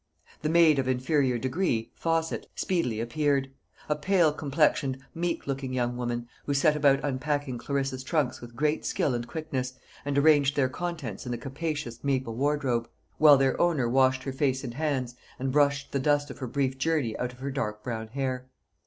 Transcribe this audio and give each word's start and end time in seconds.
The 0.41 0.49
maid 0.49 0.79
of 0.79 0.87
inferior 0.87 1.37
degree, 1.37 1.91
Fosset, 1.93 2.47
speedily 2.55 2.99
appeared; 2.99 3.51
a 3.87 3.95
pale 3.95 4.33
complexioned, 4.33 4.97
meek 5.13 5.45
looking 5.45 5.73
young 5.73 5.95
woman, 5.95 6.27
who 6.47 6.55
set 6.55 6.75
about 6.75 7.03
unpacking 7.03 7.59
Clarissa's 7.59 8.01
trunks 8.03 8.41
with 8.41 8.55
great 8.55 8.83
skill 8.83 9.13
and 9.13 9.27
quickness, 9.27 9.73
and 10.03 10.17
arranged 10.17 10.55
their 10.55 10.69
contents 10.69 11.27
in 11.27 11.31
the 11.31 11.37
capacious 11.37 12.03
maple 12.03 12.33
wardrobe, 12.33 12.89
while 13.19 13.37
their 13.37 13.61
owner 13.61 13.87
washed 13.87 14.23
her 14.23 14.33
face 14.33 14.63
and 14.63 14.73
hands 14.73 15.13
and 15.37 15.51
brushed 15.51 15.91
the 15.91 15.99
dust 15.99 16.31
of 16.31 16.39
her 16.39 16.47
brief 16.47 16.79
journey 16.79 17.15
out 17.19 17.31
of 17.31 17.37
her 17.37 17.51
dark 17.51 17.83
brown 17.83 18.07
hair. 18.07 18.47